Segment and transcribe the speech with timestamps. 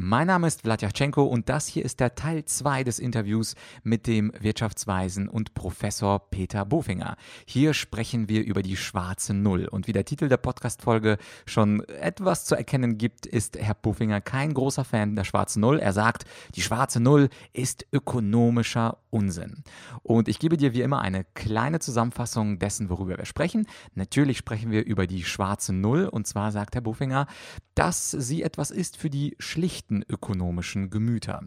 [0.00, 4.32] Mein Name ist Vladyachenko und das hier ist der Teil 2 des Interviews mit dem
[4.38, 7.16] Wirtschaftsweisen und Professor Peter Bofinger.
[7.46, 12.44] Hier sprechen wir über die schwarze Null und wie der Titel der Podcast-Folge schon etwas
[12.44, 15.80] zu erkennen gibt, ist Herr Bofinger kein großer Fan der schwarzen Null.
[15.80, 19.64] Er sagt, die schwarze Null ist ökonomischer Unsinn.
[20.04, 23.66] Und ich gebe dir wie immer eine kleine Zusammenfassung dessen, worüber wir sprechen.
[23.96, 27.26] Natürlich sprechen wir über die schwarze Null und zwar sagt Herr Bofinger,
[27.74, 31.44] dass sie etwas ist für die schlichten echten ökonomischen Gemüter.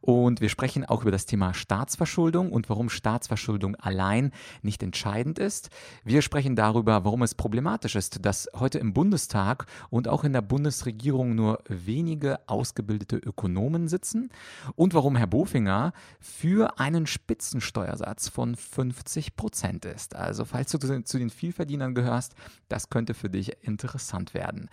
[0.00, 5.70] Und wir sprechen auch über das Thema Staatsverschuldung und warum Staatsverschuldung allein nicht entscheidend ist.
[6.02, 10.42] Wir sprechen darüber, warum es problematisch ist, dass heute im Bundestag und auch in der
[10.42, 14.30] Bundesregierung nur wenige ausgebildete Ökonomen sitzen
[14.74, 20.16] und warum Herr Bofinger für einen Spitzensteuersatz von 50 Prozent ist.
[20.16, 22.34] Also falls du zu den Vielverdienern gehörst,
[22.68, 24.68] das könnte für dich interessant werden.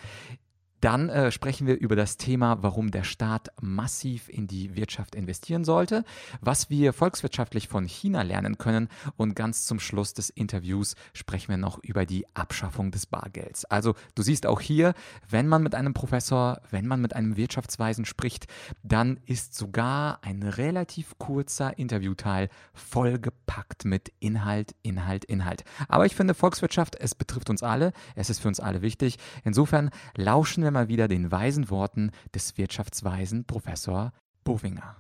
[0.82, 5.64] Dann äh, sprechen wir über das Thema, warum der Staat massiv in die Wirtschaft investieren
[5.64, 6.04] sollte,
[6.42, 11.58] was wir volkswirtschaftlich von China lernen können und ganz zum Schluss des Interviews sprechen wir
[11.58, 13.64] noch über die Abschaffung des Bargelds.
[13.66, 14.96] Also du siehst auch hier,
[15.30, 18.48] wenn man mit einem Professor, wenn man mit einem Wirtschaftsweisen spricht,
[18.82, 25.64] dann ist sogar ein relativ kurzer Interviewteil vollgepackt mit Inhalt, Inhalt, Inhalt.
[25.88, 29.20] Aber ich finde Volkswirtschaft, es betrifft uns alle, es ist für uns alle wichtig.
[29.44, 34.12] Insofern lauschen wir wir mal wieder den weisen Worten des Wirtschaftsweisen Professor
[34.44, 34.96] Bovinger.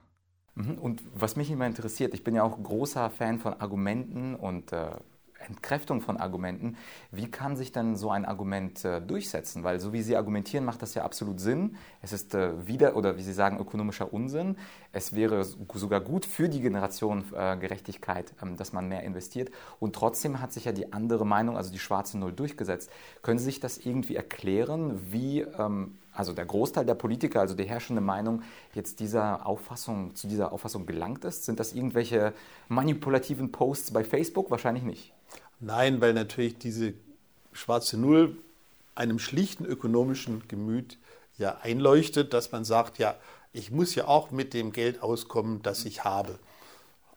[0.55, 4.71] Mhm, und was mich immer interessiert, ich bin ja auch großer Fan von Argumenten und
[4.73, 4.91] äh,
[5.47, 6.77] Entkräftung von Argumenten.
[7.11, 9.63] Wie kann sich denn so ein Argument äh, durchsetzen?
[9.63, 11.75] Weil so wie Sie argumentieren, macht das ja absolut Sinn.
[12.01, 14.57] Es ist äh, wieder, oder wie Sie sagen, ökonomischer Unsinn.
[14.91, 19.51] Es wäre sogar gut für die Generation äh, Gerechtigkeit, ähm, dass man mehr investiert.
[19.79, 22.91] Und trotzdem hat sich ja die andere Meinung, also die schwarze Null, durchgesetzt.
[23.21, 27.63] Können Sie sich das irgendwie erklären, wie ähm, also der Großteil der Politiker, also die
[27.63, 28.43] herrschende Meinung,
[28.75, 31.45] jetzt dieser Auffassung, zu dieser Auffassung gelangt ist?
[31.45, 32.33] Sind das irgendwelche
[32.67, 34.51] manipulativen Posts bei Facebook?
[34.51, 35.13] Wahrscheinlich nicht.
[35.59, 36.93] Nein, weil natürlich diese
[37.53, 38.37] schwarze Null
[38.93, 40.99] einem schlichten ökonomischen Gemüt
[41.39, 43.15] ja einleuchtet, dass man sagt, ja,
[43.51, 46.37] ich muss ja auch mit dem Geld auskommen, das ich habe,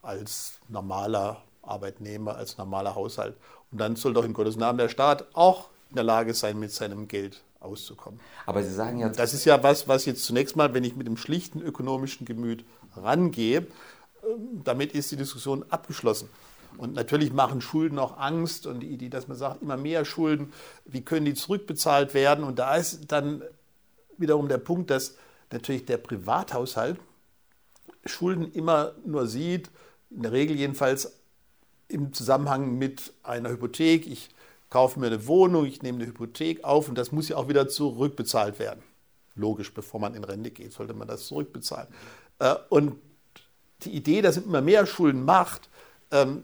[0.01, 3.37] als normaler Arbeitnehmer, als normaler Haushalt.
[3.71, 6.73] Und dann soll doch in Gottes Namen der Staat auch in der Lage sein, mit
[6.73, 8.21] seinem Geld auszukommen.
[8.47, 9.09] Aber Sie sagen ja.
[9.09, 12.65] Das ist ja was, was jetzt zunächst mal, wenn ich mit dem schlichten ökonomischen Gemüt
[12.97, 13.67] rangehe,
[14.23, 16.29] ähm, damit ist die Diskussion abgeschlossen.
[16.77, 20.53] Und natürlich machen Schulden auch Angst und die Idee, dass man sagt, immer mehr Schulden,
[20.85, 22.45] wie können die zurückbezahlt werden?
[22.45, 23.43] Und da ist dann
[24.19, 25.17] wiederum der Punkt, dass
[25.53, 26.99] natürlich der Privathaushalt
[28.05, 29.71] Schulden immer nur sieht,
[30.11, 31.13] in der Regel jedenfalls
[31.89, 34.07] im Zusammenhang mit einer Hypothek.
[34.07, 34.34] Ich
[34.75, 37.69] kaufe mir eine Wohnung, ich nehme eine Hypothek auf und das muss ja auch wieder
[37.69, 38.83] zurückbezahlt werden.
[39.37, 41.87] Logisch, bevor man in Rente geht, sollte man das zurückbezahlen.
[42.41, 42.97] Äh, und
[43.83, 45.69] die Idee, dass man immer mehr Schulden macht,
[46.11, 46.43] ähm,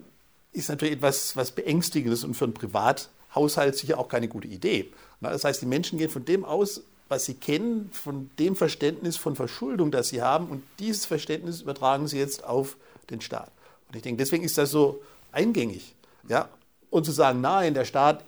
[0.52, 4.92] ist natürlich etwas was Beängstigendes und für einen Privathaushalt sicher auch keine gute Idee.
[5.20, 9.34] Das heißt, die Menschen gehen von dem aus, was sie kennen, von dem Verständnis von
[9.34, 12.76] Verschuldung, das sie haben, und dieses Verständnis übertragen sie jetzt auf
[13.10, 13.50] den Staat.
[13.88, 15.02] Und ich denke, deswegen ist das so
[15.32, 15.96] eingängig.
[16.28, 16.48] Ja?
[16.90, 18.24] Und zu sagen, nein, der Staat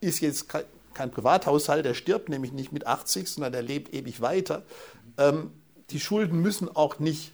[0.00, 0.48] ist jetzt
[0.94, 4.62] kein Privathaushalt, der stirbt nämlich nicht mit 80, sondern der lebt ewig weiter.
[5.18, 5.50] Ähm,
[5.90, 7.32] die Schulden müssen auch nicht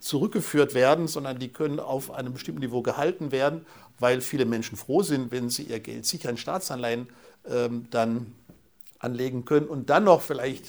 [0.00, 3.66] zurückgeführt werden, sondern die können auf einem bestimmten Niveau gehalten werden,
[3.98, 7.08] weil viele Menschen froh sind, wenn sie ihr Geld sicher in Staatsanleihen
[7.48, 8.32] ähm, dann
[8.98, 10.66] anlegen können und dann noch vielleicht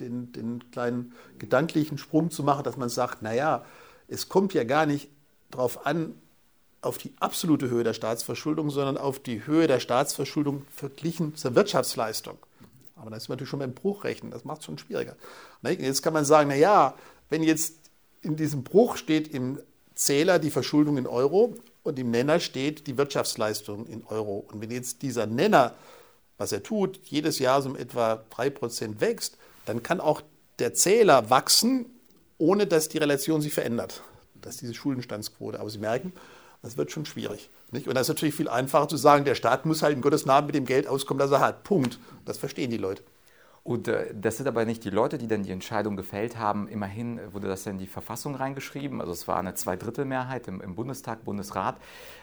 [0.00, 3.64] den, den kleinen gedanklichen Sprung zu machen, dass man sagt, naja,
[4.08, 5.08] es kommt ja gar nicht
[5.50, 6.14] darauf an,
[6.84, 12.38] auf die absolute Höhe der Staatsverschuldung, sondern auf die Höhe der Staatsverschuldung verglichen zur Wirtschaftsleistung.
[12.96, 15.16] Aber da ist man natürlich schon beim Bruchrechnen, das macht es schon schwieriger.
[15.62, 16.94] Jetzt kann man sagen, naja,
[17.28, 17.74] wenn jetzt
[18.22, 19.58] in diesem Bruch steht im
[19.94, 24.44] Zähler die Verschuldung in Euro und im Nenner steht die Wirtschaftsleistung in Euro.
[24.50, 25.74] Und wenn jetzt dieser Nenner,
[26.38, 29.36] was er tut, jedes Jahr so um etwa 3% wächst,
[29.66, 30.22] dann kann auch
[30.58, 31.86] der Zähler wachsen,
[32.38, 34.02] ohne dass die Relation sich verändert.
[34.40, 35.60] Das ist diese Schuldenstandsquote.
[35.60, 36.12] Aber Sie merken,
[36.64, 37.50] das wird schon schwierig.
[37.70, 37.86] Nicht?
[37.86, 40.46] Und das ist natürlich viel einfacher zu sagen, der Staat muss halt in Gottes Namen
[40.46, 41.62] mit dem Geld auskommen, das er hat.
[41.62, 41.98] Punkt.
[42.24, 43.02] Das verstehen die Leute.
[43.64, 46.68] Und äh, das sind aber nicht die Leute, die dann die Entscheidung gefällt haben.
[46.68, 49.00] Immerhin wurde das in die Verfassung reingeschrieben.
[49.00, 51.76] Also es war eine Zweidrittelmehrheit im, im Bundestag, Bundesrat.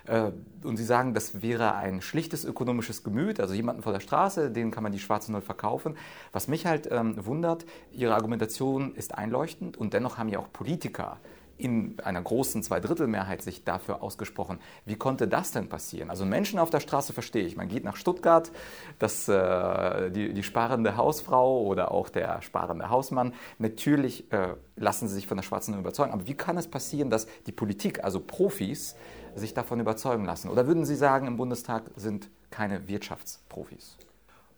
[0.06, 0.32] Äh,
[0.64, 4.70] und sie sagen, das wäre ein schlichtes ökonomisches Gemüt, also jemanden vor der Straße, denen
[4.70, 5.98] kann man die schwarze Null verkaufen.
[6.32, 11.18] Was mich halt ähm, wundert, ihre Argumentation ist einleuchtend und dennoch haben ja auch Politiker
[11.62, 14.60] in einer großen Zweidrittelmehrheit sich dafür ausgesprochen.
[14.86, 16.10] Wie konnte das denn passieren?
[16.10, 17.56] Also Menschen auf der Straße verstehe ich.
[17.56, 18.52] Man geht nach Stuttgart,
[19.00, 25.16] dass äh, die, die, sparende Hausfrau oder auch der sparende Hausmann, natürlich äh, lassen sie
[25.16, 26.12] sich von der Schwarzen überzeugen.
[26.12, 28.96] Aber wie kann es passieren, dass die Politik, also Profis,
[29.36, 30.50] sich davon überzeugen lassen?
[30.50, 33.98] Oder würden Sie sagen, im Bundestag sind keine Wirtschaftsprofis?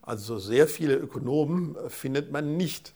[0.01, 2.93] Also sehr viele Ökonomen findet man nicht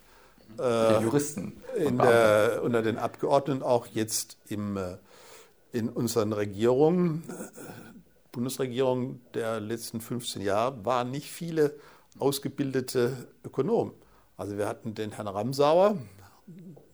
[0.59, 1.61] äh, Juristen.
[1.77, 4.97] Der, unter den Abgeordneten, auch jetzt im, äh,
[5.71, 7.23] in unseren Regierungen,
[8.31, 11.75] Bundesregierung der letzten 15 Jahre, waren nicht viele
[12.19, 13.93] ausgebildete Ökonomen.
[14.37, 15.97] Also wir hatten den Herrn Ramsauer,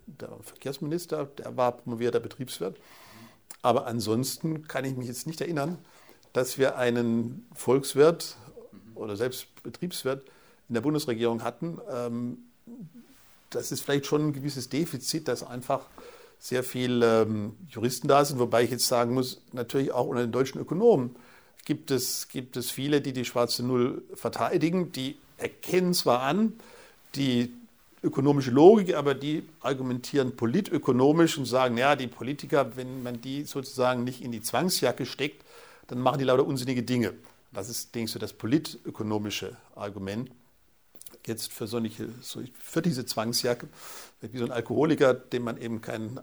[0.05, 2.77] der Verkehrsminister, der war promovierter Betriebswirt.
[3.61, 5.77] Aber ansonsten kann ich mich jetzt nicht erinnern,
[6.33, 8.37] dass wir einen Volkswirt
[8.95, 10.25] oder selbst Betriebswirt
[10.67, 12.37] in der Bundesregierung hatten, ähm,
[13.55, 15.87] das ist vielleicht schon ein gewisses Defizit, dass einfach
[16.39, 20.31] sehr viele ähm, Juristen da sind, wobei ich jetzt sagen muss, natürlich auch unter den
[20.31, 21.15] deutschen Ökonomen
[21.65, 26.53] gibt es, gibt es viele, die die schwarze Null verteidigen, die erkennen zwar an,
[27.15, 27.53] die
[28.03, 34.03] ökonomische Logik, aber die argumentieren politökonomisch und sagen, ja, die Politiker, wenn man die sozusagen
[34.03, 35.43] nicht in die Zwangsjacke steckt,
[35.87, 37.13] dann machen die lauter unsinnige Dinge.
[37.53, 40.29] Das ist, ich, so das politökonomische Argument
[41.27, 42.01] jetzt für, so nicht,
[42.59, 43.67] für diese Zwangsjacke,
[44.21, 46.19] wie so ein Alkoholiker, dem man eben keinen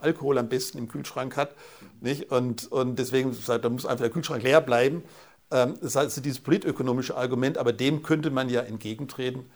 [0.00, 1.54] Alkohol am besten im Kühlschrank hat.
[2.00, 2.30] Nicht?
[2.30, 5.02] Und, und deswegen sagt, da muss einfach der Kühlschrank leer bleiben.
[5.50, 9.50] Ähm, das heißt, dieses politökonomische Argument, aber dem könnte man ja entgegentreten,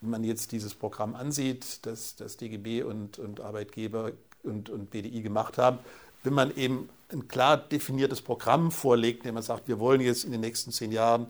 [0.00, 4.12] wenn man jetzt dieses Programm ansieht, das, das DGB und, und Arbeitgeber
[4.42, 5.78] und, und BDI gemacht haben,
[6.22, 10.32] wenn man eben ein klar definiertes Programm vorlegt, indem man sagt, wir wollen jetzt in
[10.32, 11.28] den nächsten zehn Jahren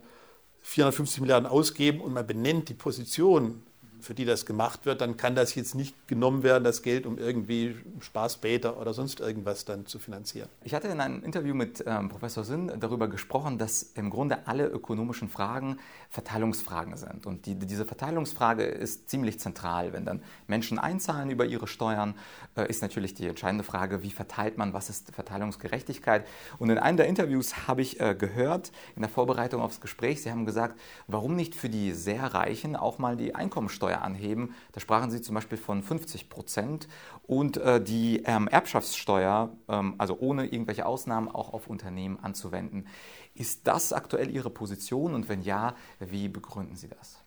[0.63, 3.63] 450 Milliarden ausgeben und man benennt die Position
[4.01, 7.19] für die das gemacht wird, dann kann das jetzt nicht genommen werden, das Geld, um
[7.19, 10.49] irgendwie Spaßbäder oder sonst irgendwas dann zu finanzieren.
[10.65, 14.67] Ich hatte in einem Interview mit ähm, Professor Sinn darüber gesprochen, dass im Grunde alle
[14.67, 15.79] ökonomischen Fragen
[16.11, 17.27] Verteilungsfragen sind.
[17.27, 19.93] Und die, diese Verteilungsfrage ist ziemlich zentral.
[19.93, 22.15] Wenn dann Menschen einzahlen über ihre Steuern,
[22.57, 26.27] äh, ist natürlich die entscheidende Frage, wie verteilt man, was ist Verteilungsgerechtigkeit.
[26.59, 30.31] Und in einem der Interviews habe ich äh, gehört, in der Vorbereitung aufs Gespräch, Sie
[30.31, 34.55] haben gesagt, warum nicht für die sehr Reichen auch mal die Einkommensteuer Erbschaftssteuer anheben.
[34.73, 36.89] Da sprachen Sie zum Beispiel von 50 Prozent
[37.27, 42.87] und äh, die ähm, Erbschaftssteuer, ähm, also ohne irgendwelche Ausnahmen, auch auf Unternehmen anzuwenden.
[43.35, 47.19] Ist das aktuell Ihre Position und wenn ja, wie begründen Sie das?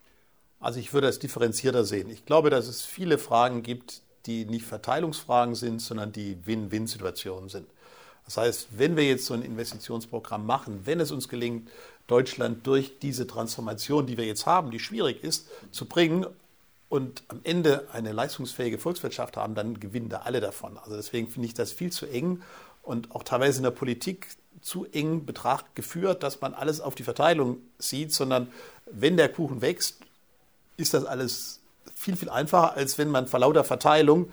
[0.60, 2.08] Also ich würde das differenzierter sehen.
[2.10, 7.66] Ich glaube, dass es viele Fragen gibt, die nicht Verteilungsfragen sind, sondern die Win-Win-Situationen sind.
[8.24, 11.68] Das heißt, wenn wir jetzt so ein Investitionsprogramm machen, wenn es uns gelingt,
[12.06, 16.26] Deutschland durch diese Transformation, die wir jetzt haben, die schwierig ist, zu bringen,
[16.92, 20.76] und am Ende eine leistungsfähige Volkswirtschaft haben, dann gewinnen da alle davon.
[20.76, 22.42] Also deswegen finde ich das viel zu eng
[22.82, 24.26] und auch teilweise in der Politik
[24.60, 28.52] zu eng Betracht geführt, dass man alles auf die Verteilung sieht, sondern
[28.84, 30.00] wenn der Kuchen wächst,
[30.76, 31.60] ist das alles
[31.94, 34.30] viel, viel einfacher, als wenn man vor lauter Verteilung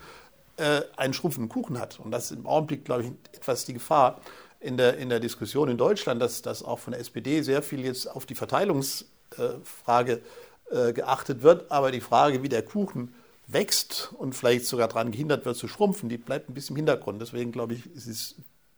[0.58, 1.98] äh, einen schrumpfenden Kuchen hat.
[1.98, 4.20] Und das ist im Augenblick, glaube ich, etwas die Gefahr
[4.60, 7.86] in der, in der Diskussion in Deutschland, dass, dass auch von der SPD sehr viel
[7.86, 10.20] jetzt auf die Verteilungsfrage äh,
[10.70, 11.70] äh, geachtet wird.
[11.70, 13.14] Aber die Frage, wie der Kuchen
[13.46, 17.20] wächst und vielleicht sogar daran gehindert wird zu schrumpfen, die bleibt ein bisschen im Hintergrund.
[17.20, 18.34] Deswegen glaube ich, ist es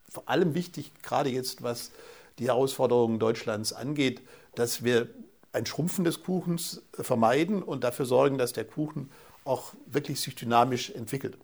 [0.08, 1.90] vor allem wichtig, gerade jetzt, was
[2.38, 4.22] die Herausforderungen Deutschlands angeht,
[4.54, 5.08] dass wir
[5.52, 9.10] ein Schrumpfen des Kuchens äh, vermeiden und dafür sorgen, dass der Kuchen
[9.44, 11.36] auch wirklich sich dynamisch entwickelt.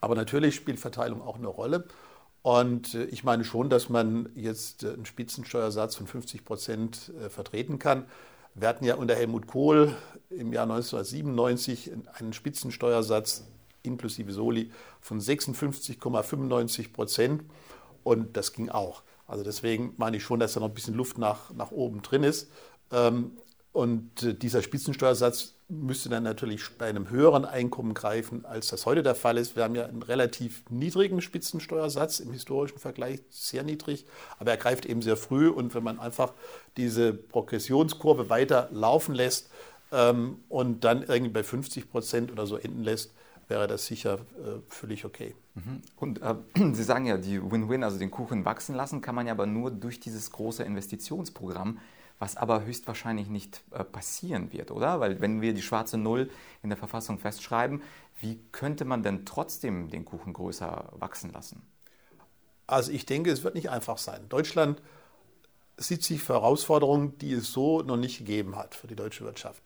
[0.00, 1.86] Aber natürlich spielt Verteilung auch eine Rolle.
[2.42, 8.06] Und äh, ich meine schon, dass man jetzt einen Spitzensteuersatz von 50 Prozent vertreten kann.
[8.54, 9.96] Wir hatten ja unter Helmut Kohl
[10.28, 13.44] im Jahr 1997 einen Spitzensteuersatz
[13.82, 17.44] inklusive Soli von 56,95 Prozent
[18.04, 19.02] und das ging auch.
[19.26, 22.24] Also deswegen meine ich schon, dass da noch ein bisschen Luft nach, nach oben drin
[22.24, 22.50] ist.
[22.90, 23.32] Ähm,
[23.72, 29.02] und äh, dieser Spitzensteuersatz müsste dann natürlich bei einem höheren Einkommen greifen, als das heute
[29.02, 29.56] der Fall ist.
[29.56, 34.04] Wir haben ja einen relativ niedrigen Spitzensteuersatz im historischen Vergleich, sehr niedrig,
[34.38, 35.48] aber er greift eben sehr früh.
[35.48, 36.34] Und wenn man einfach
[36.76, 39.50] diese Progressionskurve weiter laufen lässt
[39.90, 43.12] ähm, und dann irgendwie bei 50 Prozent oder so enden lässt,
[43.48, 45.34] wäre das sicher äh, völlig okay.
[45.54, 45.82] Mhm.
[45.96, 46.34] Und äh,
[46.74, 49.70] Sie sagen ja, die Win-Win, also den Kuchen wachsen lassen, kann man ja aber nur
[49.70, 51.78] durch dieses große Investitionsprogramm
[52.22, 55.00] was aber höchstwahrscheinlich nicht äh, passieren wird, oder?
[55.00, 56.30] Weil wenn wir die schwarze Null
[56.62, 57.82] in der Verfassung festschreiben,
[58.20, 61.62] wie könnte man denn trotzdem den Kuchen größer wachsen lassen?
[62.68, 64.28] Also ich denke, es wird nicht einfach sein.
[64.28, 64.80] Deutschland
[65.76, 69.64] sieht sich für Herausforderungen, die es so noch nicht gegeben hat für die deutsche Wirtschaft.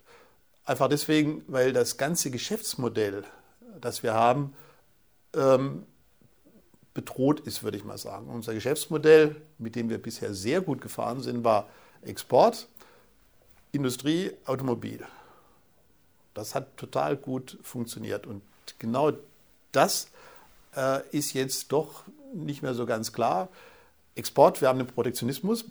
[0.65, 3.25] Einfach deswegen, weil das ganze Geschäftsmodell,
[3.83, 4.55] das wir haben,
[5.35, 5.85] ähm,
[6.95, 8.31] bedroht ist, würde ich mal sagen.
[8.31, 11.69] Unser Geschäftsmodell, mit dem wir bisher sehr gut gefahren sind, war
[12.07, 12.69] Export,
[13.73, 15.05] Industrie, Automobil.
[16.35, 18.27] Das hat total gut funktioniert.
[18.27, 18.43] Und
[18.79, 19.13] genau
[19.73, 20.09] das
[20.77, 23.49] äh, ist jetzt doch nicht mehr so ganz klar.
[24.15, 25.65] Export, wir haben den Protektionismus.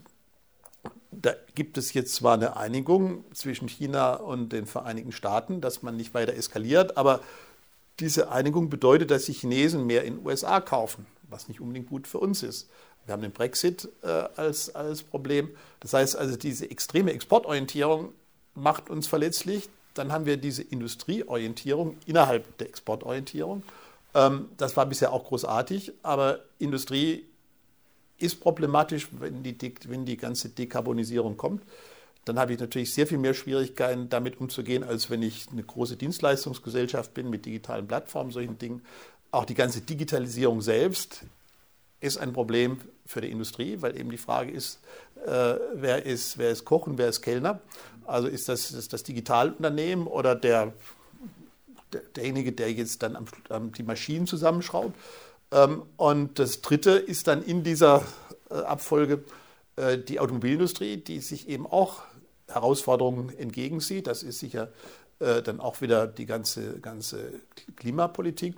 [1.11, 5.95] Da gibt es jetzt zwar eine Einigung zwischen China und den Vereinigten Staaten, dass man
[5.95, 7.21] nicht weiter eskaliert, aber
[7.99, 12.07] diese Einigung bedeutet, dass die Chinesen mehr in den USA kaufen, was nicht unbedingt gut
[12.07, 12.69] für uns ist.
[13.05, 15.49] Wir haben den Brexit äh, als, als Problem.
[15.79, 18.13] Das heißt also, diese extreme Exportorientierung
[18.55, 19.69] macht uns verletzlich.
[19.93, 23.63] Dann haben wir diese Industrieorientierung innerhalb der Exportorientierung.
[24.13, 27.25] Ähm, das war bisher auch großartig, aber Industrie
[28.17, 29.55] ist problematisch, wenn die,
[29.87, 31.63] wenn die ganze Dekarbonisierung kommt.
[32.23, 35.95] Dann habe ich natürlich sehr viel mehr Schwierigkeiten, damit umzugehen, als wenn ich eine große
[35.95, 38.81] Dienstleistungsgesellschaft bin mit digitalen Plattformen, solchen Dingen.
[39.29, 41.25] Auch die ganze Digitalisierung selbst
[41.99, 44.79] ist ein Problem für die Industrie, weil eben die Frage ist,
[45.25, 47.59] äh, wer, ist wer ist Koch und wer ist Kellner?
[48.05, 50.73] Also ist das ist das Digitalunternehmen oder der,
[51.93, 54.95] der, derjenige, der jetzt dann am, am, die Maschinen zusammenschraubt?
[55.51, 58.03] Ähm, und das Dritte ist dann in dieser
[58.49, 59.23] äh, Abfolge
[59.75, 62.03] äh, die Automobilindustrie, die sich eben auch
[62.47, 64.07] Herausforderungen entgegensieht.
[64.07, 64.69] Das ist sicher
[65.19, 67.41] äh, dann auch wieder die ganze, ganze
[67.75, 68.55] Klimapolitik.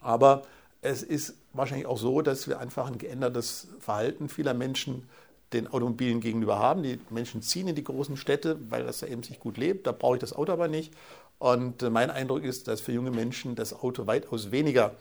[0.00, 0.42] Aber
[0.80, 5.08] es ist wahrscheinlich auch so, dass wir einfach ein geändertes Verhalten vieler Menschen
[5.52, 6.82] den Automobilen gegenüber haben.
[6.82, 9.86] Die Menschen ziehen in die großen Städte, weil das ja eben sich gut lebt.
[9.86, 10.92] Da brauche ich das Auto aber nicht.
[11.38, 14.94] Und äh, mein Eindruck ist, dass für junge Menschen das Auto weitaus weniger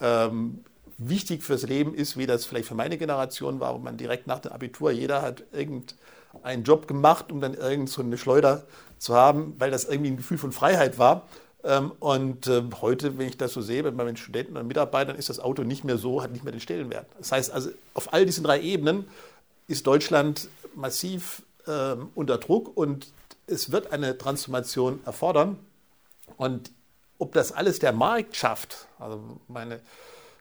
[0.00, 0.64] ähm,
[0.98, 4.38] wichtig fürs Leben ist, wie das vielleicht für meine Generation war, wo man direkt nach
[4.38, 8.64] dem Abitur, jeder hat irgendeinen Job gemacht, um dann irgend so eine Schleuder
[8.98, 11.26] zu haben, weil das irgendwie ein Gefühl von Freiheit war.
[11.62, 15.28] Ähm, und ähm, heute, wenn ich das so sehe, bei meinen Studenten und Mitarbeitern, ist
[15.28, 17.06] das Auto nicht mehr so, hat nicht mehr den Stellenwert.
[17.18, 19.06] Das heißt also, auf all diesen drei Ebenen
[19.68, 23.08] ist Deutschland massiv ähm, unter Druck und
[23.46, 25.58] es wird eine Transformation erfordern.
[26.36, 26.70] Und
[27.18, 29.80] ob das alles der Markt schafft, also meine,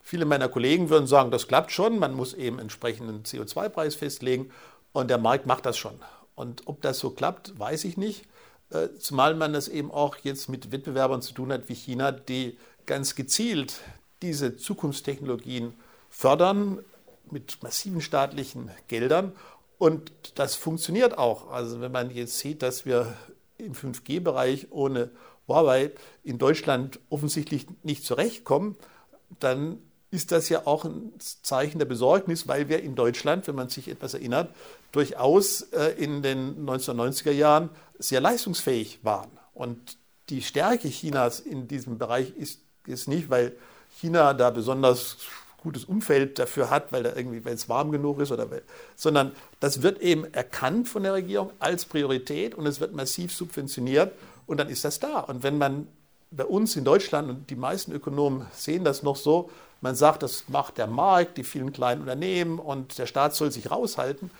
[0.01, 4.51] viele meiner Kollegen würden sagen, das klappt schon, man muss eben entsprechenden CO2-Preis festlegen
[4.93, 5.99] und der Markt macht das schon.
[6.35, 8.23] Und ob das so klappt, weiß ich nicht.
[8.71, 12.57] Äh, zumal man das eben auch jetzt mit Wettbewerbern zu tun hat wie China, die
[12.85, 13.81] ganz gezielt
[14.21, 15.73] diese Zukunftstechnologien
[16.09, 16.79] fördern
[17.31, 19.33] mit massiven staatlichen Geldern.
[19.77, 21.51] Und das funktioniert auch.
[21.51, 23.13] Also wenn man jetzt sieht, dass wir
[23.57, 25.11] im 5G-Bereich ohne
[25.47, 25.91] Huawei
[26.23, 28.75] in Deutschland offensichtlich nicht zurechtkommen,
[29.39, 29.79] dann
[30.11, 33.87] ist das ja auch ein Zeichen der Besorgnis, weil wir in Deutschland, wenn man sich
[33.87, 34.49] etwas erinnert,
[34.91, 39.29] durchaus äh, in den 1990er Jahren sehr leistungsfähig waren.
[39.53, 39.97] Und
[40.29, 43.55] die Stärke Chinas in diesem Bereich ist, ist nicht, weil
[43.99, 45.17] China da besonders
[45.61, 48.63] gutes Umfeld dafür hat, weil da irgendwie, weil es warm genug ist oder weil,
[48.95, 54.13] sondern das wird eben erkannt von der Regierung als Priorität und es wird massiv subventioniert
[54.47, 55.19] und dann ist das da.
[55.19, 55.87] Und wenn man
[56.31, 59.49] bei uns in Deutschland und die meisten Ökonomen sehen das noch so,
[59.81, 63.71] man sagt, das macht der Markt, die vielen kleinen Unternehmen und der Staat soll sich
[63.71, 64.31] raushalten,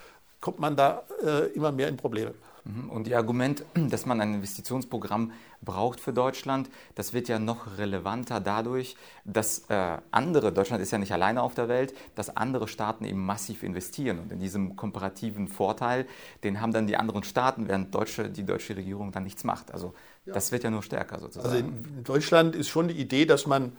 [0.42, 2.34] kommt man da äh, immer mehr in Probleme.
[2.66, 2.90] Mhm.
[2.90, 5.32] Und Ihr Argument, dass man ein Investitionsprogramm
[5.62, 10.98] braucht für Deutschland, das wird ja noch relevanter dadurch, dass äh, andere, Deutschland ist ja
[10.98, 14.20] nicht alleine auf der Welt, dass andere Staaten eben massiv investieren.
[14.20, 16.06] Und in diesem komparativen Vorteil,
[16.44, 19.74] den haben dann die anderen Staaten, während Deutsche, die deutsche Regierung dann nichts macht.
[19.74, 19.94] Also
[20.26, 20.34] ja.
[20.34, 21.46] das wird ja nur stärker sozusagen.
[21.46, 23.74] Also in Deutschland ist schon die Idee, dass man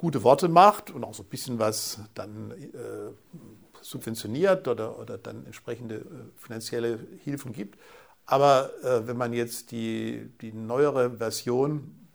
[0.00, 3.10] gute Worte macht und auch so ein bisschen was dann äh,
[3.82, 6.02] subventioniert oder, oder dann entsprechende äh,
[6.38, 7.78] finanzielle Hilfen gibt.
[8.24, 12.08] Aber äh, wenn man jetzt die, die neuere Version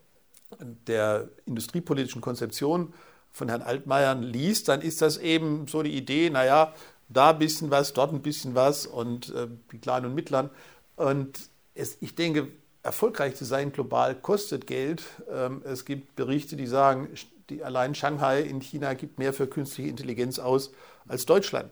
[0.88, 2.92] der industriepolitischen Konzeption
[3.32, 6.74] von Herrn Altmaier liest, dann ist das eben so die Idee, naja,
[7.08, 10.50] da ein bisschen was, dort ein bisschen was und äh, die Kleinen und Mittleren.
[10.96, 12.48] Und es, ich denke,
[12.82, 15.04] erfolgreich zu sein global kostet Geld.
[15.32, 17.10] Ähm, es gibt Berichte, die sagen,
[17.50, 20.72] die allein Shanghai in China gibt mehr für künstliche Intelligenz aus
[21.08, 21.70] als Deutschland.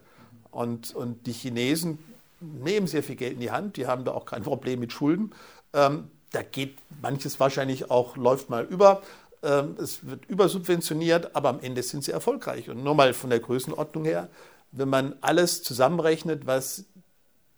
[0.52, 2.00] Und, und die Chinesen
[2.40, 5.32] nehmen sehr viel Geld in die Hand, die haben da auch kein Problem mit Schulden.
[5.74, 9.02] Ähm, da geht manches wahrscheinlich auch, läuft mal über.
[9.42, 12.70] Ähm, es wird übersubventioniert, aber am Ende sind sie erfolgreich.
[12.70, 14.30] Und nur mal von der Größenordnung her,
[14.72, 16.86] wenn man alles zusammenrechnet, was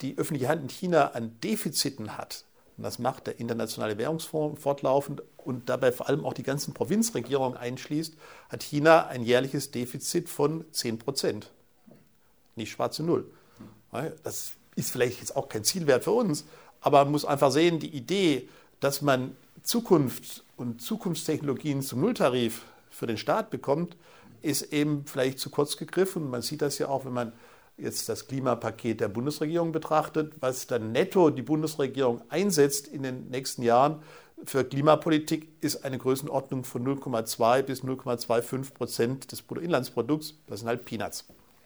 [0.01, 2.45] die öffentliche Hand in China an Defiziten hat,
[2.77, 7.57] und das macht der Internationale Währungsfonds fortlaufend und dabei vor allem auch die ganzen Provinzregierungen
[7.57, 8.15] einschließt,
[8.49, 11.51] hat China ein jährliches Defizit von 10 Prozent.
[12.55, 13.31] Nicht schwarze Null.
[14.23, 16.45] Das ist vielleicht jetzt auch kein Zielwert für uns,
[16.81, 18.49] aber man muss einfach sehen, die Idee,
[18.81, 23.95] dass man Zukunft und Zukunftstechnologien zum Nulltarif für den Staat bekommt,
[24.41, 26.29] ist eben vielleicht zu kurz gegriffen.
[26.29, 27.31] Man sieht das ja auch, wenn man
[27.77, 33.63] jetzt das Klimapaket der Bundesregierung betrachtet, was dann netto die Bundesregierung einsetzt in den nächsten
[33.63, 34.01] Jahren
[34.43, 40.35] für Klimapolitik, ist eine Größenordnung von 0,2 bis 0,25 Prozent des Bruttoinlandsprodukts.
[40.47, 41.25] Das sind halt Peanuts.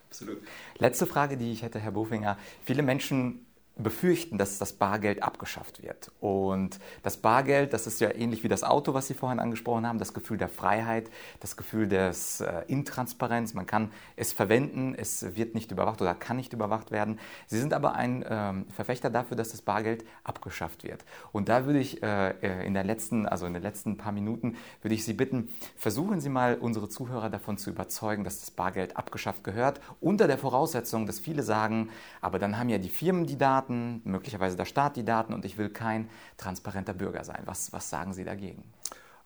[0.09, 0.37] Absolut.
[0.77, 2.37] Letzte Frage, die ich hätte, Herr Bofinger.
[2.63, 3.45] Viele Menschen
[3.79, 6.11] befürchten, dass das Bargeld abgeschafft wird.
[6.19, 9.99] Und das Bargeld, das ist ja ähnlich wie das Auto, was Sie vorhin angesprochen haben,
[9.99, 11.09] das Gefühl der Freiheit,
[11.39, 13.53] das Gefühl des äh, Intransparenz.
[13.53, 17.19] Man kann es verwenden, es wird nicht überwacht oder kann nicht überwacht werden.
[17.47, 21.05] Sie sind aber ein ähm, Verfechter dafür, dass das Bargeld abgeschafft wird.
[21.31, 24.57] Und da würde ich äh, äh in der letzten, also in den letzten paar Minuten,
[24.81, 28.97] würde ich Sie bitten, versuchen Sie mal unsere Zuhörer davon zu überzeugen, dass das Bargeld
[28.97, 31.89] abgeschafft gehört, unter der Voraussetzung, dass viele sagen,
[32.21, 35.45] aber dann haben ja die Firmen die Daten, Daten, möglicherweise der Staat die Daten und
[35.45, 37.43] ich will kein transparenter Bürger sein.
[37.45, 38.63] Was, was sagen Sie dagegen?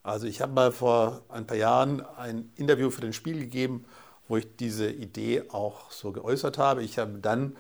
[0.04, 3.86] Also ich habe mal vor ein paar Jahren ein Interview für den Spiel gegeben,
[4.28, 6.84] wo ich diese Idee auch so geäußert habe.
[6.84, 7.56] Ich habe dann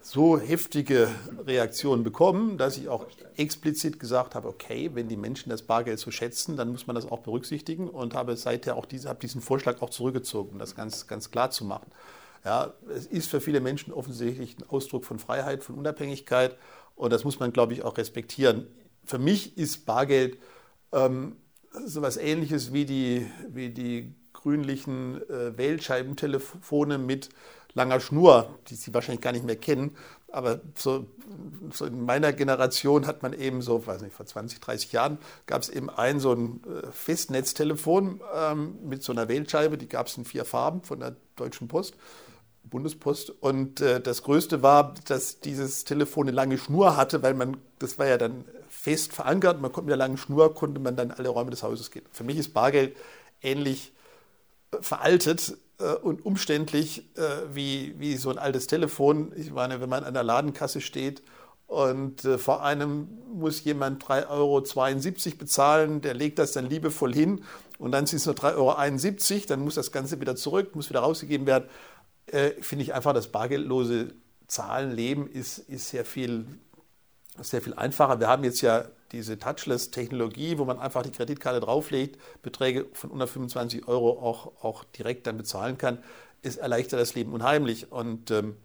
[0.00, 1.08] so heftige
[1.46, 3.06] Reaktionen bekommen, dass ich auch
[3.36, 7.06] explizit gesagt habe, okay, wenn die Menschen das Bargeld so schätzen, dann muss man das
[7.10, 11.06] auch berücksichtigen und habe seither auch diese, habe diesen Vorschlag auch zurückgezogen, um das ganz,
[11.06, 11.90] ganz klar zu machen.
[12.44, 16.56] Ja, es ist für viele Menschen offensichtlich ein Ausdruck von Freiheit, von Unabhängigkeit
[16.94, 18.66] und das muss man, glaube ich, auch respektieren.
[19.04, 20.38] Für mich ist Bargeld
[20.92, 21.36] ähm,
[21.84, 27.30] so etwas Ähnliches wie die, wie die grünlichen äh, Wählscheibentelefone mit
[27.74, 29.96] langer Schnur, die Sie wahrscheinlich gar nicht mehr kennen.
[30.32, 31.06] Aber so,
[31.72, 35.62] so, in meiner Generation hat man eben so, weiß nicht, vor 20, 30 Jahren gab
[35.62, 40.16] es eben ein so ein äh, Festnetztelefon ähm, mit so einer Wählscheibe, die gab es
[40.16, 41.94] in vier Farben von der Deutschen Post.
[42.68, 43.30] Bundespost.
[43.30, 47.98] Und äh, das Größte war, dass dieses Telefon eine lange Schnur hatte, weil man, das
[47.98, 51.28] war ja dann fest verankert, man konnte mit der langen Schnur, konnte man dann alle
[51.28, 52.04] Räume des Hauses gehen.
[52.12, 52.96] Für mich ist Bargeld
[53.42, 53.92] ähnlich
[54.72, 59.32] äh, veraltet äh, und umständlich äh, wie, wie so ein altes Telefon.
[59.36, 61.22] Ich meine, wenn man an der Ladenkasse steht
[61.66, 67.42] und äh, vor einem muss jemand 3,72 Euro bezahlen, der legt das dann liebevoll hin
[67.78, 71.00] und dann sind es nur 3,71 Euro, dann muss das Ganze wieder zurück, muss wieder
[71.00, 71.64] rausgegeben werden
[72.26, 74.14] äh, finde ich einfach, das bargeldlose
[74.46, 76.46] Zahlenleben ist, ist sehr, viel,
[77.40, 78.20] sehr viel einfacher.
[78.20, 83.88] Wir haben jetzt ja diese Touchless-Technologie, wo man einfach die Kreditkarte drauflegt, Beträge von 125
[83.88, 85.98] Euro auch, auch direkt dann bezahlen kann.
[86.42, 87.92] Es erleichtert das Leben unheimlich.
[87.92, 88.56] Und ähm,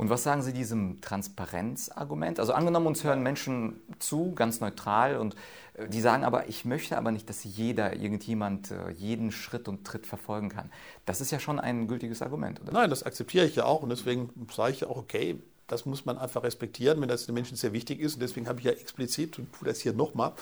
[0.00, 2.40] und was sagen Sie diesem Transparenzargument?
[2.40, 5.36] Also angenommen, uns hören Menschen zu, ganz neutral, und
[5.74, 9.86] äh, die sagen aber, ich möchte aber nicht, dass jeder, irgendjemand äh, jeden Schritt und
[9.86, 10.70] Tritt verfolgen kann.
[11.04, 12.72] Das ist ja schon ein gültiges Argument, oder?
[12.72, 16.06] Nein, das akzeptiere ich ja auch und deswegen sage ich ja auch, okay, das muss
[16.06, 18.14] man einfach respektieren, wenn das den Menschen sehr wichtig ist.
[18.14, 20.32] Und deswegen habe ich ja explizit, und tue das hier nochmal,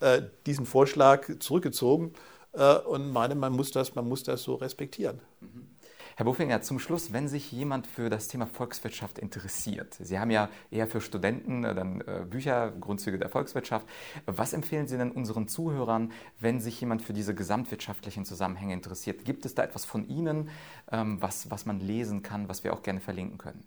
[0.00, 2.12] äh, diesen Vorschlag zurückgezogen
[2.52, 5.22] äh, und meine, man muss das, man muss das so respektieren.
[5.40, 5.77] Mhm.
[6.18, 10.48] Herr Bofinger, zum Schluss, wenn sich jemand für das Thema Volkswirtschaft interessiert, Sie haben ja
[10.68, 13.86] eher für Studenten äh, dann äh, Bücher, Grundzüge der Volkswirtschaft.
[14.26, 19.24] Was empfehlen Sie denn unseren Zuhörern, wenn sich jemand für diese gesamtwirtschaftlichen Zusammenhänge interessiert?
[19.24, 20.50] Gibt es da etwas von Ihnen,
[20.90, 23.62] ähm, was, was man lesen kann, was wir auch gerne verlinken können?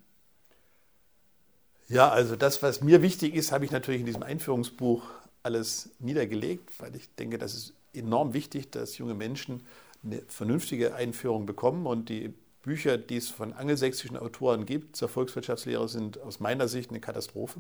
[1.88, 5.04] Ja, also das, was mir wichtig ist, habe ich natürlich in diesem Einführungsbuch
[5.42, 9.64] alles niedergelegt, weil ich denke, das ist enorm wichtig, dass junge Menschen
[10.04, 12.34] eine vernünftige Einführung bekommen und die
[12.64, 17.60] Bücher, die es von angelsächsischen Autoren gibt zur Volkswirtschaftslehre, sind aus meiner Sicht eine Katastrophe.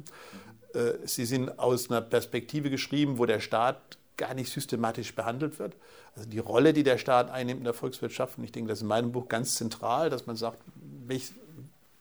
[0.73, 5.75] Äh, sie sind aus einer Perspektive geschrieben, wo der Staat gar nicht systematisch behandelt wird.
[6.15, 8.83] Also die Rolle, die der Staat einnimmt in der Volkswirtschaft, und ich denke, das ist
[8.83, 10.59] in meinem Buch ganz zentral, dass man sagt,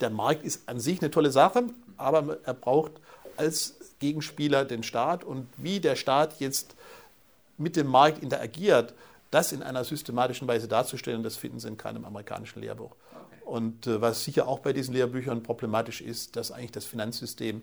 [0.00, 1.64] der Markt ist an sich eine tolle Sache,
[1.96, 2.92] aber er braucht
[3.36, 6.74] als Gegenspieler den Staat und wie der Staat jetzt
[7.56, 8.94] mit dem Markt interagiert,
[9.30, 12.96] das in einer systematischen Weise darzustellen, das finden Sie in keinem amerikanischen Lehrbuch.
[13.10, 13.44] Okay.
[13.44, 17.62] Und äh, was sicher auch bei diesen Lehrbüchern problematisch ist, dass eigentlich das Finanzsystem,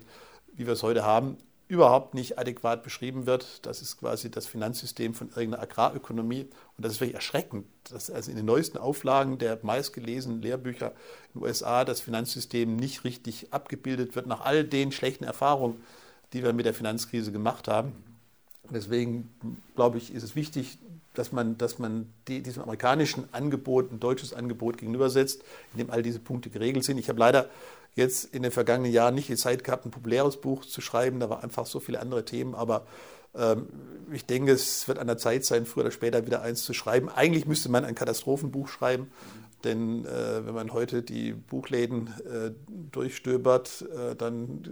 [0.53, 3.65] wie wir es heute haben, überhaupt nicht adäquat beschrieben wird.
[3.65, 6.43] Das ist quasi das Finanzsystem von irgendeiner Agrarökonomie.
[6.77, 10.93] Und das ist wirklich erschreckend, dass also in den neuesten Auflagen der meistgelesenen Lehrbücher
[11.33, 15.81] in den USA das Finanzsystem nicht richtig abgebildet wird, nach all den schlechten Erfahrungen,
[16.31, 17.91] die wir mit der Finanzkrise gemacht haben.
[18.69, 19.29] Deswegen
[19.75, 20.77] glaube ich, ist es wichtig,
[21.17, 26.03] dass man, dass man die, diesem amerikanischen Angebot ein deutsches Angebot gegenübersetzt, in dem all
[26.03, 26.97] diese Punkte geregelt sind.
[26.97, 27.49] Ich habe leider
[27.95, 31.19] jetzt in den vergangenen Jahren nicht die Zeit gehabt, ein populäres Buch zu schreiben.
[31.19, 32.53] Da waren einfach so viele andere Themen.
[32.53, 32.85] Aber
[33.35, 33.67] ähm,
[34.13, 37.09] ich denke, es wird an der Zeit sein, früher oder später wieder eins zu schreiben.
[37.09, 39.11] Eigentlich müsste man ein Katastrophenbuch schreiben.
[39.63, 42.51] Denn äh, wenn man heute die Buchläden äh,
[42.91, 44.63] durchstöbert, äh, dann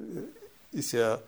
[0.72, 1.20] ist ja äh,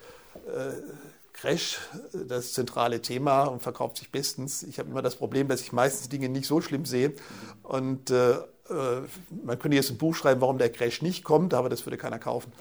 [1.37, 1.79] Crash
[2.27, 4.63] das zentrale Thema und verkauft sich bestens.
[4.63, 7.13] Ich habe immer das Problem, dass ich meistens Dinge nicht so schlimm sehe.
[7.61, 8.31] Und äh,
[8.69, 9.01] äh,
[9.43, 12.17] man könnte jetzt ein Buch schreiben, warum der Crash nicht kommt, aber das würde keiner
[12.17, 12.51] kaufen.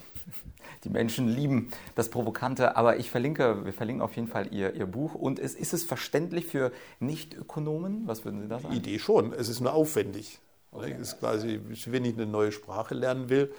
[0.84, 4.86] Die Menschen lieben das Provokante, aber ich verlinke, wir verlinken auf jeden Fall Ihr, Ihr
[4.86, 5.14] Buch.
[5.14, 8.02] Und ist, ist es verständlich für Nicht-Ökonomen?
[8.06, 8.72] Was würden Sie da sagen?
[8.72, 10.38] Die Idee schon, es ist nur aufwendig.
[10.72, 10.94] Okay.
[11.00, 13.50] ist quasi, wenn ich eine neue Sprache lernen will,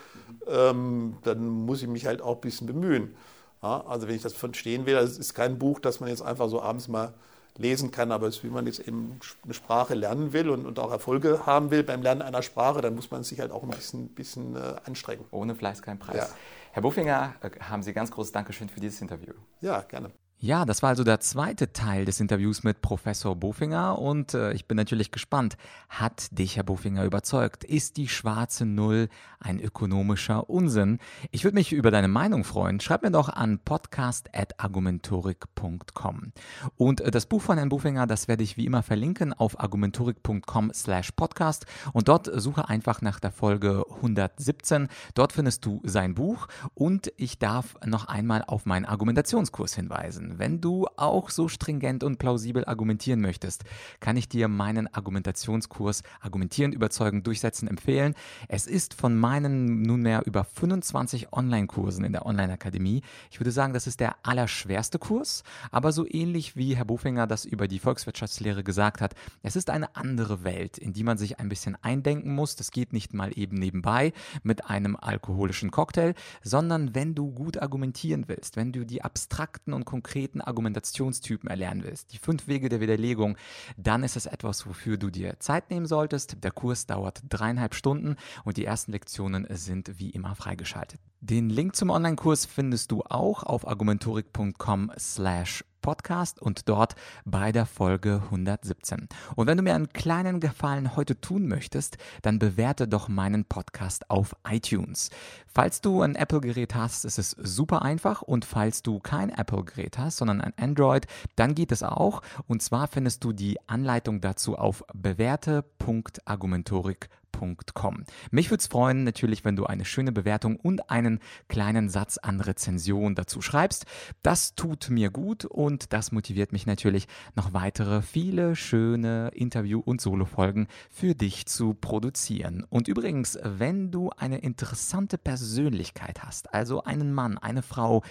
[0.46, 3.16] ähm, dann muss ich mich halt auch ein bisschen bemühen.
[3.62, 6.50] Ja, also wenn ich das verstehen will, das ist kein Buch, das man jetzt einfach
[6.50, 7.14] so abends mal
[7.58, 11.46] lesen kann, aber wie man jetzt eben eine Sprache lernen will und, und, auch Erfolge
[11.46, 14.56] haben will beim Lernen einer Sprache, dann muss man sich halt auch ein bisschen, bisschen
[14.56, 15.26] äh, anstrengen.
[15.32, 16.18] Ohne Fleiß kein Preis.
[16.18, 16.30] Ja.
[16.72, 19.34] Herr Buffinger, äh, haben Sie ganz großes Dankeschön für dieses Interview.
[19.62, 20.12] Ja, gerne.
[20.40, 24.68] Ja, das war also der zweite Teil des Interviews mit Professor Bofinger und äh, ich
[24.68, 25.58] bin natürlich gespannt.
[25.90, 27.64] Hat dich Herr Bofinger überzeugt?
[27.64, 31.00] Ist die schwarze Null ein ökonomischer Unsinn?
[31.32, 32.80] Ich würde mich über deine Meinung freuen.
[32.80, 36.34] Schreib mir doch an podcast.argumentorik.com.
[36.76, 40.72] Und äh, das Buch von Herrn Bofinger, das werde ich wie immer verlinken auf argumentorik.com
[40.72, 44.88] slash podcast und dort suche einfach nach der Folge 117.
[45.16, 50.27] Dort findest du sein Buch und ich darf noch einmal auf meinen Argumentationskurs hinweisen.
[50.38, 53.64] Wenn du auch so stringent und plausibel argumentieren möchtest,
[54.00, 58.14] kann ich dir meinen Argumentationskurs Argumentieren, Überzeugen, Durchsetzen empfehlen.
[58.48, 63.02] Es ist von meinen nunmehr über 25 Online-Kursen in der Online-Akademie.
[63.32, 67.46] Ich würde sagen, das ist der allerschwerste Kurs, aber so ähnlich wie Herr Bofinger das
[67.46, 71.50] über die Volkswirtschaftslehre gesagt hat, es ist eine andere Welt, in die man sich ein
[71.50, 72.56] bisschen eindenken muss.
[72.56, 74.14] Das geht nicht mal eben nebenbei
[74.44, 76.14] mit einem alkoholischen Cocktail,
[76.44, 81.84] sondern wenn du gut argumentieren willst, wenn du die abstrakten und konkreten konkreten Argumentationstypen erlernen
[81.84, 83.38] willst, die fünf Wege der Widerlegung,
[83.78, 86.44] dann ist es etwas, wofür du dir Zeit nehmen solltest.
[86.44, 91.00] Der Kurs dauert dreieinhalb Stunden und die ersten Lektionen sind wie immer freigeschaltet.
[91.22, 97.66] Den Link zum Online-Kurs findest du auch auf argumentorik.com slash Podcast und dort bei der
[97.66, 99.08] Folge 117.
[99.38, 104.10] Und wenn du mir einen kleinen Gefallen heute tun möchtest, dann bewerte doch meinen Podcast
[104.10, 105.12] auf iTunes.
[105.48, 110.18] Falls du ein Apple-Gerät hast, ist es super einfach und falls du kein Apple-Gerät hast,
[110.18, 112.22] sondern ein Android, dann geht es auch.
[112.48, 118.04] Und zwar findest du die Anleitung dazu auf bewährte.argumentorik.com www.rezension.com.
[118.32, 122.42] Mich würde es freuen, natürlich, wenn du eine schöne Bewertung und einen kleinen Satz an
[122.42, 123.86] Rezension dazu schreibst.
[124.22, 130.02] Das tut mir gut und das motiviert mich natürlich, noch weitere viele schöne Interview- und
[130.02, 132.66] Solo-Folgen für dich zu produzieren.
[132.70, 138.04] Und übrigens, wenn du eine interessante Persönlichkeit hast, also einen Mann, eine Frau,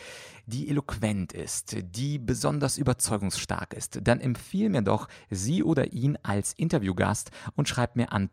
[0.47, 6.53] die eloquent ist, die besonders überzeugungsstark ist, dann empfiehl mir doch sie oder ihn als
[6.53, 8.31] Interviewgast und schreib mir an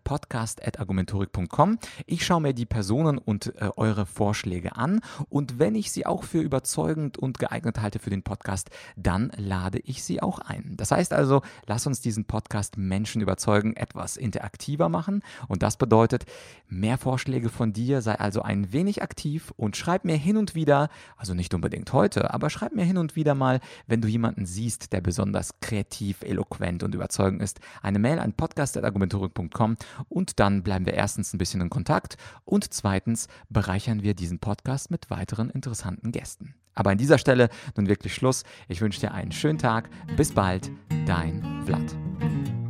[0.83, 1.77] podcast.argumentorik.com.
[2.05, 6.23] Ich schaue mir die Personen und äh, eure Vorschläge an und wenn ich sie auch
[6.23, 10.73] für überzeugend und geeignet halte für den Podcast, dann lade ich sie auch ein.
[10.77, 16.25] Das heißt also, lass uns diesen Podcast Menschen überzeugen, etwas interaktiver machen und das bedeutet
[16.67, 20.89] mehr Vorschläge von dir, sei also ein wenig aktiv und schreib mir hin und wieder,
[21.17, 24.93] also nicht unbedingt heute, aber schreib mir hin und wieder mal, wenn du jemanden siehst,
[24.93, 29.77] der besonders kreativ, eloquent und überzeugend ist, eine Mail an podcast.argumentorik.com
[30.09, 35.10] und bleiben wir erstens ein bisschen in Kontakt und zweitens bereichern wir diesen Podcast mit
[35.10, 36.56] weiteren interessanten Gästen.
[36.76, 38.43] Aber an dieser Stelle nun wirklich Schluss.
[38.67, 39.89] Ich wünsche dir einen schönen Tag.
[40.17, 40.71] Bis bald,
[41.06, 42.62] dein Vlad.